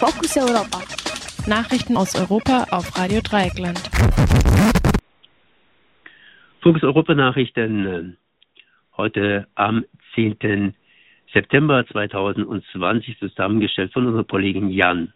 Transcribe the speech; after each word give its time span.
Fokus 0.00 0.34
Europa. 0.34 0.80
Nachrichten 1.46 1.94
aus 1.94 2.18
Europa 2.18 2.64
auf 2.70 2.96
Radio 2.98 3.20
Dreieckland. 3.20 3.78
Fokus 6.62 6.82
Europa 6.82 7.14
Nachrichten 7.14 7.86
äh, 7.86 8.16
heute 8.96 9.46
am 9.56 9.84
10. 10.14 10.74
September 11.34 11.86
2020 11.86 13.18
zusammengestellt 13.18 13.92
von 13.92 14.06
unserem 14.06 14.26
Kollegen 14.26 14.70
Jan. 14.70 15.12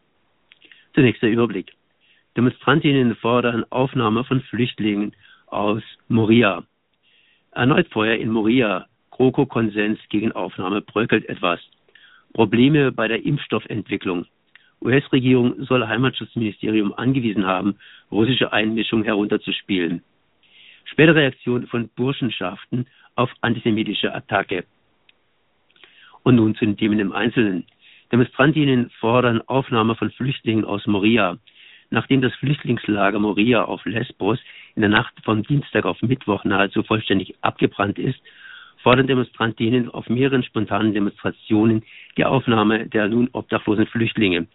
Zunächst 0.95 1.23
der 1.23 1.31
Überblick. 1.31 1.73
Demonstrantinnen 2.37 3.17
fordern 3.17 3.65
Aufnahme 3.71 4.23
von 4.25 4.43
Flüchtlingen 4.43 5.17
aus 5.47 5.83
Moria. 6.09 6.63
Erneut 7.53 7.89
Feuer 7.89 8.17
in 8.17 8.29
Moria. 8.31 8.87
GroKo-Konsens 9.13 9.99
gegen 10.11 10.33
Aufnahme 10.33 10.83
bröckelt 10.83 11.27
etwas. 11.31 11.61
Probleme 12.35 12.93
bei 12.93 13.09
der 13.09 13.25
Impfstoffentwicklung. 13.25 14.27
US-Regierung 14.83 15.65
soll 15.65 15.87
Heimatschutzministerium 15.87 16.93
angewiesen 16.95 17.47
haben, 17.47 17.77
russische 18.11 18.53
Einmischung 18.53 19.05
herunterzuspielen. 19.05 20.03
Spätere 20.85 21.17
Reaktion 21.17 21.67
von 21.67 21.89
Burschenschaften 21.97 22.87
auf 23.15 23.31
antisemitische 23.41 24.15
Attacke. 24.15 24.65
Und 26.23 26.37
nun 26.37 26.55
zu 26.55 26.65
den 26.65 26.77
Themen 26.77 26.99
im 26.99 27.13
Einzelnen. 27.13 27.65
Demonstrantinnen 28.13 28.91
fordern 29.01 29.43
Aufnahme 29.47 29.95
von 29.95 30.11
Flüchtlingen 30.11 30.65
aus 30.65 30.87
Moria. 30.87 31.39
Nachdem 31.91 32.23
das 32.23 32.35
Flüchtlingslager 32.35 33.19
Moria 33.19 33.65
auf 33.65 33.85
Lesbos 33.85 34.39
in 34.75 34.83
der 34.83 34.91
Nacht 34.91 35.15
vom 35.25 35.43
Dienstag 35.43 35.85
auf 35.85 36.01
Mittwoch 36.03 36.45
nahezu 36.45 36.83
vollständig 36.83 37.35
abgebrannt 37.41 37.99
ist, 37.99 38.21
fordern 38.83 39.07
Demonstrantinnen 39.07 39.91
auf 39.91 40.09
mehreren 40.09 40.43
spontanen 40.43 40.93
Demonstrationen 40.93 41.83
die 42.17 42.25
Aufnahme 42.25 42.87
der 42.87 43.09
nun 43.09 43.29
obdachlosen 43.33 43.87
Flüchtlinge. 43.87 44.47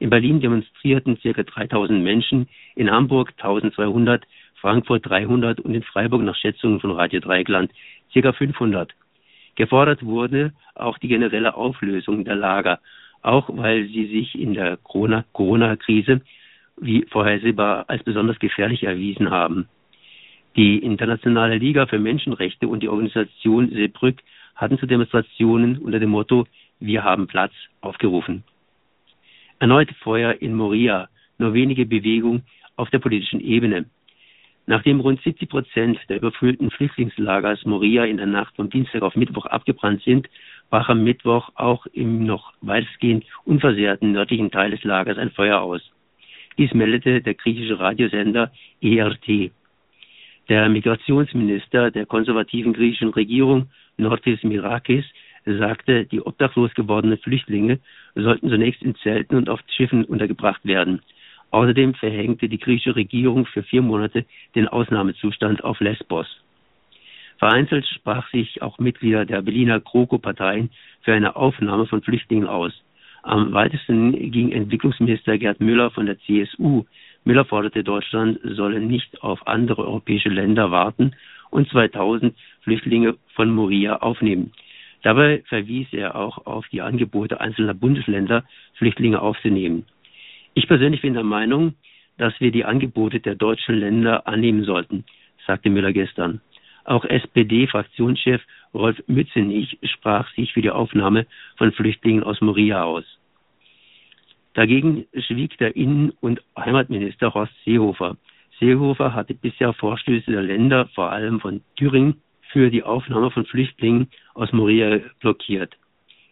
In 0.00 0.10
Berlin 0.10 0.40
demonstrierten 0.40 1.18
ca. 1.20 1.42
3000 1.42 2.02
Menschen, 2.02 2.48
in 2.76 2.90
Hamburg 2.90 3.32
1200, 3.38 4.24
Frankfurt 4.60 5.08
300 5.08 5.60
und 5.60 5.74
in 5.74 5.82
Freiburg 5.82 6.22
nach 6.22 6.36
Schätzungen 6.36 6.80
von 6.80 6.92
Radio 6.92 7.20
Dreieckland 7.20 7.72
ca. 8.12 8.32
500. 8.32 8.94
Gefordert 9.56 10.04
wurde 10.04 10.52
auch 10.74 10.98
die 10.98 11.08
generelle 11.08 11.54
Auflösung 11.54 12.24
der 12.24 12.36
Lager, 12.36 12.78
auch 13.22 13.48
weil 13.52 13.88
sie 13.88 14.06
sich 14.06 14.38
in 14.38 14.54
der 14.54 14.76
Corona-Krise 14.76 16.20
wie 16.80 17.04
vorhersehbar 17.10 17.86
als 17.88 18.04
besonders 18.04 18.38
gefährlich 18.38 18.84
erwiesen 18.84 19.30
haben. 19.30 19.68
Die 20.56 20.78
Internationale 20.78 21.58
Liga 21.58 21.86
für 21.86 21.98
Menschenrechte 21.98 22.68
und 22.68 22.82
die 22.82 22.88
Organisation 22.88 23.70
Seebrück 23.70 24.18
hatten 24.54 24.78
zu 24.78 24.86
Demonstrationen 24.86 25.78
unter 25.78 25.98
dem 25.98 26.10
Motto 26.10 26.46
Wir 26.78 27.02
haben 27.02 27.26
Platz 27.26 27.52
aufgerufen. 27.80 28.44
Erneut 29.60 29.90
Feuer 30.02 30.40
in 30.40 30.54
Moria, 30.54 31.08
nur 31.38 31.52
wenige 31.52 31.84
Bewegung 31.84 32.42
auf 32.76 32.90
der 32.90 33.00
politischen 33.00 33.40
Ebene. 33.40 33.86
Nachdem 34.66 35.00
rund 35.00 35.20
70 35.22 35.48
Prozent 35.48 35.98
der 36.08 36.18
überfüllten 36.18 36.70
Flüchtlingslagers 36.70 37.64
Moria 37.64 38.04
in 38.04 38.18
der 38.18 38.26
Nacht 38.26 38.54
vom 38.54 38.70
Dienstag 38.70 39.02
auf 39.02 39.16
Mittwoch 39.16 39.46
abgebrannt 39.46 40.02
sind, 40.02 40.28
brach 40.70 40.88
am 40.88 41.02
Mittwoch 41.02 41.50
auch 41.54 41.86
im 41.86 42.24
noch 42.24 42.52
weitestgehend 42.60 43.24
unversehrten 43.44 44.12
nördlichen 44.12 44.50
Teil 44.50 44.70
des 44.70 44.84
Lagers 44.84 45.18
ein 45.18 45.30
Feuer 45.30 45.60
aus. 45.60 45.80
Dies 46.58 46.72
meldete 46.74 47.22
der 47.22 47.34
griechische 47.34 47.80
Radiosender 47.80 48.52
ERT. 48.80 49.50
Der 50.48 50.68
Migrationsminister 50.68 51.90
der 51.90 52.06
konservativen 52.06 52.74
griechischen 52.74 53.10
Regierung, 53.10 53.70
Nortis 53.96 54.42
Mirakis, 54.42 55.04
sagte, 55.44 56.04
die 56.04 56.20
obdachlos 56.20 56.74
gewordenen 56.74 57.18
Flüchtlinge 57.18 57.78
sollten 58.14 58.48
zunächst 58.50 58.82
in 58.82 58.94
Zelten 58.96 59.36
und 59.36 59.48
auf 59.48 59.60
Schiffen 59.76 60.04
untergebracht 60.04 60.64
werden. 60.64 61.00
Außerdem 61.50 61.94
verhängte 61.94 62.48
die 62.48 62.58
griechische 62.58 62.96
Regierung 62.96 63.46
für 63.46 63.62
vier 63.62 63.82
Monate 63.82 64.24
den 64.54 64.68
Ausnahmezustand 64.68 65.64
auf 65.64 65.80
Lesbos. 65.80 66.26
Vereinzelt 67.38 67.86
sprach 67.86 68.28
sich 68.30 68.62
auch 68.62 68.78
Mitglieder 68.78 69.24
der 69.24 69.42
Berliner 69.42 69.80
GroKo-Parteien 69.80 70.70
für 71.02 71.14
eine 71.14 71.36
Aufnahme 71.36 71.86
von 71.86 72.02
Flüchtlingen 72.02 72.48
aus. 72.48 72.72
Am 73.22 73.52
weitesten 73.52 74.30
ging 74.30 74.52
Entwicklungsminister 74.52 75.38
Gerd 75.38 75.60
Müller 75.60 75.90
von 75.90 76.06
der 76.06 76.18
CSU. 76.20 76.84
Müller 77.24 77.44
forderte, 77.44 77.84
Deutschland 77.84 78.38
solle 78.42 78.80
nicht 78.80 79.22
auf 79.22 79.46
andere 79.46 79.86
europäische 79.86 80.28
Länder 80.28 80.70
warten 80.70 81.12
und 81.50 81.68
2000 81.70 82.34
Flüchtlinge 82.62 83.16
von 83.34 83.50
Moria 83.50 83.96
aufnehmen. 83.96 84.52
Dabei 85.02 85.42
verwies 85.46 85.88
er 85.92 86.16
auch 86.16 86.46
auf 86.46 86.66
die 86.68 86.82
Angebote 86.82 87.40
einzelner 87.40 87.74
Bundesländer, 87.74 88.44
Flüchtlinge 88.74 89.20
aufzunehmen. 89.20 89.84
Ich 90.54 90.66
persönlich 90.66 91.02
bin 91.02 91.14
der 91.14 91.24
Meinung, 91.24 91.74
dass 92.16 92.38
wir 92.40 92.50
die 92.50 92.64
Angebote 92.64 93.20
der 93.20 93.36
deutschen 93.36 93.76
Länder 93.76 94.26
annehmen 94.26 94.64
sollten, 94.64 95.04
sagte 95.46 95.70
Müller 95.70 95.92
gestern. 95.92 96.40
Auch 96.84 97.04
SPD-Fraktionschef 97.04 98.42
Rolf 98.74 99.00
Mützenich 99.06 99.78
sprach 99.82 100.28
sich 100.34 100.52
für 100.52 100.62
die 100.62 100.70
Aufnahme 100.70 101.26
von 101.56 101.72
Flüchtlingen 101.72 102.22
aus 102.22 102.40
Moria 102.40 102.82
aus. 102.82 103.04
Dagegen 104.54 105.06
schwieg 105.14 105.56
der 105.58 105.76
Innen- 105.76 106.12
und 106.20 106.42
Heimatminister 106.58 107.32
Horst 107.34 107.52
Seehofer. 107.64 108.16
Seehofer 108.58 109.14
hatte 109.14 109.34
bisher 109.34 109.72
Vorstöße 109.72 110.32
der 110.32 110.42
Länder, 110.42 110.88
vor 110.94 111.12
allem 111.12 111.40
von 111.40 111.62
Thüringen, 111.76 112.20
für 112.52 112.70
die 112.70 112.82
Aufnahme 112.82 113.30
von 113.30 113.44
Flüchtlingen 113.44 114.08
aus 114.34 114.52
Moria 114.52 115.00
blockiert. 115.20 115.76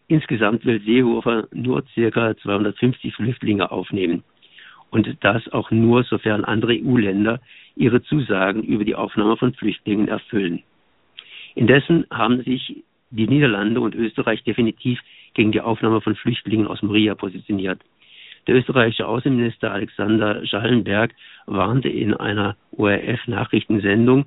Insgesamt 0.07 0.65
will 0.65 0.81
Seehofer 0.81 1.47
nur 1.53 1.83
ca. 1.83 2.37
250 2.37 3.13
Flüchtlinge 3.13 3.71
aufnehmen. 3.71 4.23
Und 4.89 5.17
das 5.21 5.47
auch 5.49 5.69
nur, 5.69 6.03
sofern 6.03 6.45
andere 6.45 6.73
EU-Länder 6.73 7.41
ihre 7.75 8.01
Zusagen 8.03 8.63
über 8.63 8.85
die 8.85 8.95
Aufnahme 8.95 9.35
von 9.35 9.53
Flüchtlingen 9.53 10.07
erfüllen. 10.07 10.63
Indessen 11.55 12.05
haben 12.09 12.43
sich 12.43 12.83
die 13.09 13.27
Niederlande 13.27 13.81
und 13.81 13.95
Österreich 13.95 14.43
definitiv 14.43 14.99
gegen 15.33 15.51
die 15.51 15.61
Aufnahme 15.61 16.01
von 16.01 16.15
Flüchtlingen 16.15 16.67
aus 16.67 16.81
Moria 16.81 17.15
positioniert. 17.15 17.81
Der 18.47 18.55
österreichische 18.55 19.07
Außenminister 19.07 19.71
Alexander 19.71 20.45
Schallenberg 20.45 21.13
warnte 21.47 21.89
in 21.89 22.13
einer 22.13 22.55
ORF-Nachrichtensendung 22.71 24.25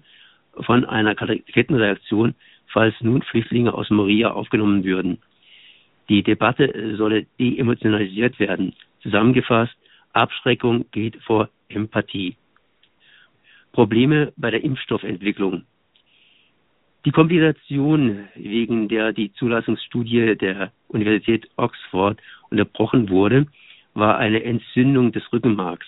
von 0.55 0.85
einer 0.85 1.15
Kettenreaktion, 1.15 2.35
falls 2.73 2.95
nun 3.01 3.23
Flüchtlinge 3.23 3.75
aus 3.75 3.91
Moria 3.91 4.31
aufgenommen 4.33 4.85
würden. 4.85 5.19
Die 6.09 6.23
Debatte 6.23 6.97
solle 6.97 7.27
deemotionalisiert 7.39 8.39
werden. 8.39 8.75
Zusammengefasst, 9.03 9.77
Abschreckung 10.13 10.85
geht 10.91 11.17
vor 11.23 11.49
Empathie. 11.69 12.37
Probleme 13.73 14.33
bei 14.37 14.51
der 14.51 14.65
Impfstoffentwicklung. 14.65 15.63
Die 17.05 17.13
Komplikation, 17.13 18.29
wegen 18.35 18.89
der 18.89 19.13
die 19.13 19.33
Zulassungsstudie 19.33 20.37
der 20.37 20.73
Universität 20.89 21.49
Oxford 21.57 22.21
unterbrochen 22.51 23.09
wurde, 23.09 23.47
war 23.95 24.19
eine 24.19 24.43
Entzündung 24.43 25.13
des 25.13 25.33
Rückenmarks. 25.33 25.87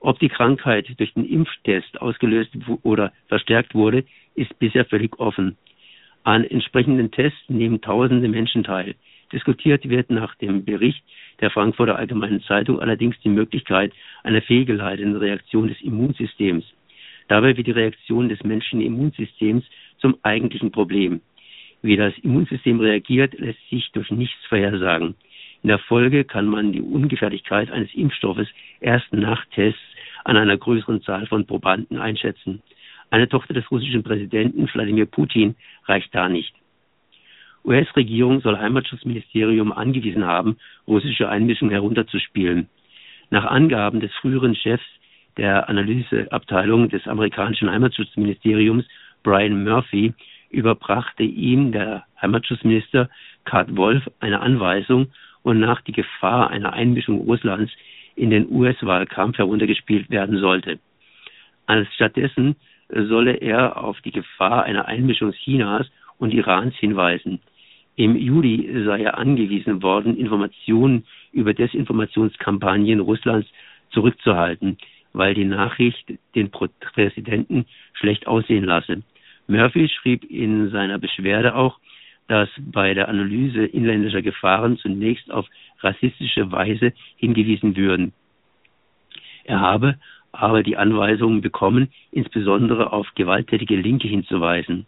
Ob 0.00 0.18
die 0.20 0.28
Krankheit 0.28 0.88
durch 0.98 1.12
den 1.14 1.24
Impftest 1.24 2.00
ausgelöst 2.00 2.50
oder 2.82 3.12
verstärkt 3.26 3.74
wurde, 3.74 4.04
ist 4.34 4.56
bisher 4.58 4.84
völlig 4.84 5.18
offen. 5.18 5.56
An 6.22 6.44
entsprechenden 6.44 7.10
Tests 7.10 7.48
nehmen 7.48 7.80
tausende 7.80 8.28
Menschen 8.28 8.62
teil. 8.62 8.94
Diskutiert 9.32 9.88
wird 9.88 10.10
nach 10.10 10.34
dem 10.36 10.64
Bericht 10.64 11.02
der 11.40 11.50
Frankfurter 11.50 11.96
Allgemeinen 11.96 12.42
Zeitung 12.42 12.80
allerdings 12.80 13.18
die 13.20 13.28
Möglichkeit 13.28 13.92
einer 14.22 14.42
fehlgeleiteten 14.42 15.16
Reaktion 15.16 15.68
des 15.68 15.80
Immunsystems. 15.82 16.64
Dabei 17.28 17.56
wird 17.56 17.66
die 17.66 17.72
Reaktion 17.72 18.28
des 18.28 18.42
menschlichen 18.42 18.80
Immunsystems 18.80 19.64
zum 19.98 20.16
eigentlichen 20.22 20.70
Problem. 20.70 21.20
Wie 21.82 21.96
das 21.96 22.16
Immunsystem 22.18 22.80
reagiert, 22.80 23.38
lässt 23.38 23.68
sich 23.68 23.90
durch 23.92 24.10
nichts 24.10 24.44
vorhersagen. 24.48 25.14
In 25.62 25.68
der 25.68 25.78
Folge 25.78 26.24
kann 26.24 26.46
man 26.46 26.72
die 26.72 26.80
Ungefährlichkeit 26.80 27.70
eines 27.70 27.92
Impfstoffes 27.94 28.48
erst 28.80 29.12
nach 29.12 29.44
Tests 29.54 29.80
an 30.24 30.36
einer 30.36 30.56
größeren 30.56 31.02
Zahl 31.02 31.26
von 31.26 31.46
Probanden 31.46 31.98
einschätzen. 31.98 32.62
Eine 33.10 33.28
Tochter 33.28 33.54
des 33.54 33.70
russischen 33.70 34.02
Präsidenten 34.02 34.68
Wladimir 34.72 35.06
Putin 35.06 35.54
reicht 35.86 36.14
da 36.14 36.28
nicht. 36.28 36.54
US-Regierung 37.64 38.40
soll 38.40 38.58
Heimatschutzministerium 38.58 39.72
angewiesen 39.72 40.24
haben, 40.24 40.58
russische 40.86 41.28
Einmischung 41.28 41.70
herunterzuspielen. 41.70 42.68
Nach 43.30 43.44
Angaben 43.44 44.00
des 44.00 44.12
früheren 44.14 44.54
Chefs 44.54 44.84
der 45.36 45.68
Analyseabteilung 45.68 46.88
des 46.88 47.06
amerikanischen 47.06 47.70
Heimatschutzministeriums, 47.70 48.84
Brian 49.22 49.64
Murphy, 49.64 50.14
überbrachte 50.50 51.22
ihm 51.22 51.72
der 51.72 52.04
Heimatschutzminister 52.20 53.08
Kurt 53.44 53.76
Wolf 53.76 54.08
eine 54.20 54.40
Anweisung, 54.40 55.08
wonach 55.42 55.80
die 55.82 55.92
Gefahr 55.92 56.50
einer 56.50 56.72
Einmischung 56.72 57.20
Russlands 57.20 57.72
in 58.18 58.30
den 58.30 58.50
US-Wahlkampf 58.50 59.38
heruntergespielt 59.38 60.10
werden 60.10 60.38
sollte. 60.38 60.78
Stattdessen 61.94 62.56
solle 62.88 63.34
er 63.34 63.82
auf 63.82 64.00
die 64.00 64.10
Gefahr 64.10 64.64
einer 64.64 64.86
Einmischung 64.86 65.32
Chinas 65.32 65.86
und 66.18 66.32
Irans 66.34 66.74
hinweisen. 66.76 67.40
Im 67.96 68.16
Juli 68.16 68.84
sei 68.84 69.02
er 69.02 69.18
angewiesen 69.18 69.82
worden, 69.82 70.16
Informationen 70.16 71.04
über 71.32 71.52
Desinformationskampagnen 71.52 73.00
Russlands 73.00 73.48
zurückzuhalten, 73.90 74.78
weil 75.12 75.34
die 75.34 75.44
Nachricht 75.44 76.06
den 76.34 76.50
Präsidenten 76.50 77.66
schlecht 77.94 78.26
aussehen 78.26 78.64
lasse. 78.64 79.02
Murphy 79.46 79.88
schrieb 79.88 80.24
in 80.30 80.70
seiner 80.70 80.98
Beschwerde 80.98 81.54
auch, 81.54 81.78
dass 82.28 82.48
bei 82.58 82.94
der 82.94 83.08
Analyse 83.08 83.64
inländischer 83.64 84.22
Gefahren 84.22 84.76
zunächst 84.78 85.30
auf 85.30 85.46
rassistische 85.80 86.52
Weise 86.52 86.92
hingewiesen 87.16 87.76
würden. 87.76 88.12
Er 89.44 89.60
habe 89.60 89.98
aber 90.30 90.62
die 90.62 90.76
Anweisungen 90.76 91.40
bekommen, 91.40 91.88
insbesondere 92.12 92.92
auf 92.92 93.08
gewalttätige 93.14 93.76
Linke 93.76 94.08
hinzuweisen. 94.08 94.86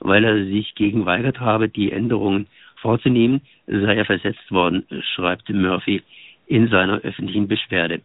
Weil 0.00 0.24
er 0.24 0.44
sich 0.44 0.74
gegen 0.74 1.06
weigert 1.06 1.40
habe, 1.40 1.68
die 1.68 1.90
Änderungen 1.90 2.46
vorzunehmen, 2.76 3.40
sei 3.66 3.94
er 3.94 4.04
versetzt 4.04 4.50
worden, 4.52 4.84
schreibt 5.14 5.48
Murphy 5.48 6.02
in 6.46 6.68
seiner 6.68 6.98
öffentlichen 6.98 7.48
Beschwerde. 7.48 8.02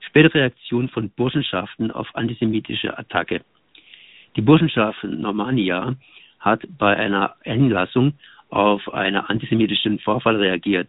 Spätere 0.00 0.40
Reaktion 0.40 0.90
von 0.90 1.10
Burschenschaften 1.10 1.90
auf 1.90 2.14
antisemitische 2.14 2.98
Attacke. 2.98 3.40
Die 4.36 4.42
Burschenschaft 4.42 5.02
Normannia 5.02 5.96
hat 6.46 6.62
bei 6.78 6.96
einer 6.96 7.34
Einlassung 7.44 8.14
auf 8.48 8.94
einen 8.94 9.16
antisemitischen 9.16 9.98
Vorfall 9.98 10.36
reagiert, 10.36 10.88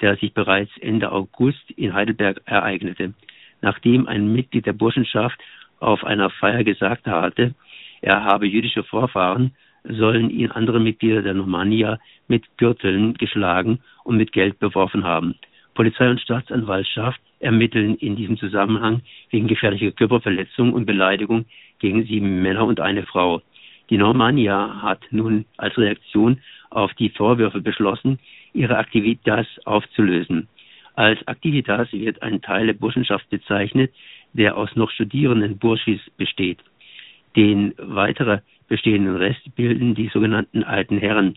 der 0.00 0.16
sich 0.16 0.32
bereits 0.32 0.72
Ende 0.80 1.12
August 1.12 1.70
in 1.76 1.92
Heidelberg 1.92 2.40
ereignete, 2.46 3.12
nachdem 3.60 4.08
ein 4.08 4.32
Mitglied 4.32 4.64
der 4.66 4.72
Burschenschaft 4.72 5.38
auf 5.78 6.02
einer 6.04 6.30
Feier 6.30 6.64
gesagt 6.64 7.06
hatte, 7.06 7.54
er 8.00 8.24
habe 8.24 8.46
jüdische 8.46 8.82
Vorfahren, 8.82 9.54
sollen 9.84 10.30
ihn 10.30 10.50
andere 10.50 10.80
Mitglieder 10.80 11.20
der 11.20 11.34
Normannia 11.34 11.98
mit 12.26 12.44
Gürteln 12.56 13.14
geschlagen 13.14 13.80
und 14.04 14.16
mit 14.16 14.32
Geld 14.32 14.58
beworfen 14.58 15.04
haben. 15.04 15.34
Polizei 15.74 16.08
und 16.08 16.20
Staatsanwaltschaft 16.20 17.20
ermitteln 17.40 17.96
in 17.96 18.16
diesem 18.16 18.38
Zusammenhang 18.38 19.02
wegen 19.30 19.48
gefährlicher 19.48 19.90
Körperverletzung 19.90 20.72
und 20.72 20.86
Beleidigung 20.86 21.44
gegen 21.78 22.04
sieben 22.06 22.40
Männer 22.40 22.64
und 22.64 22.80
eine 22.80 23.04
Frau. 23.04 23.42
Die 23.90 23.98
Normannia 23.98 24.82
hat 24.82 25.00
nun 25.10 25.44
als 25.56 25.76
Reaktion 25.76 26.40
auf 26.70 26.92
die 26.94 27.10
Vorwürfe 27.10 27.60
beschlossen, 27.60 28.18
ihre 28.52 28.78
Aktivitas 28.78 29.46
aufzulösen. 29.64 30.48
Als 30.94 31.26
Aktivitas 31.26 31.92
wird 31.92 32.22
ein 32.22 32.40
Teil 32.40 32.66
der 32.66 32.74
Burschenschaft 32.74 33.28
bezeichnet, 33.28 33.92
der 34.32 34.56
aus 34.56 34.74
noch 34.74 34.90
studierenden 34.90 35.58
Burschis 35.58 36.00
besteht. 36.16 36.58
Den 37.36 37.74
weiterer 37.78 38.42
bestehenden 38.68 39.16
Rest 39.16 39.42
bilden 39.56 39.94
die 39.94 40.08
sogenannten 40.08 40.62
alten 40.62 40.98
Herren. 40.98 41.34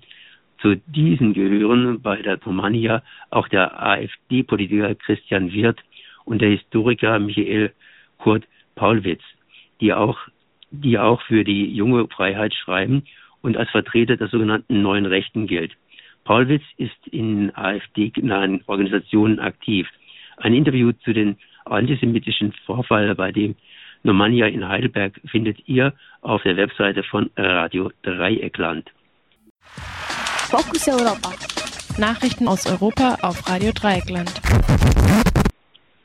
Zu 0.61 0.75
diesen 0.87 1.33
gehören 1.33 2.01
bei 2.01 2.21
der 2.21 2.41
Romania 2.43 3.03
auch 3.29 3.47
der 3.47 3.81
AfD-Politiker 3.81 4.95
Christian 4.95 5.51
Wirth 5.51 5.79
und 6.25 6.41
der 6.41 6.49
Historiker 6.49 7.19
Michael 7.19 7.73
Kurt 8.17 8.47
Paulwitz, 8.75 9.21
die 9.81 9.93
auch, 9.93 10.17
die 10.71 10.97
auch 10.97 11.21
für 11.21 11.43
die 11.43 11.73
junge 11.73 12.07
Freiheit 12.07 12.53
schreiben 12.53 13.03
und 13.41 13.57
als 13.57 13.69
Vertreter 13.69 14.17
der 14.17 14.27
sogenannten 14.27 14.81
neuen 14.81 15.05
Rechten 15.05 15.47
gilt. 15.47 15.73
Paulwitz 16.23 16.63
ist 16.77 17.07
in 17.09 17.55
AfD-nahen 17.55 18.61
Organisationen 18.67 19.39
aktiv. 19.39 19.87
Ein 20.37 20.53
Interview 20.53 20.91
zu 21.03 21.13
den 21.13 21.37
antisemitischen 21.65 22.53
Vorfällen 22.65 23.15
bei 23.15 23.31
dem 23.31 23.55
Normannia 24.03 24.47
in 24.47 24.67
Heidelberg 24.67 25.19
findet 25.29 25.67
ihr 25.67 25.93
auf 26.21 26.43
der 26.43 26.57
Webseite 26.57 27.03
von 27.03 27.29
Radio 27.35 27.91
Dreieckland. 28.03 28.91
Fokus 30.49 30.87
Europa. 30.87 31.33
Nachrichten 31.97 32.47
aus 32.47 32.65
Europa 32.67 33.17
auf 33.21 33.49
Radio 33.49 33.71
Dreieckland. 33.73 34.31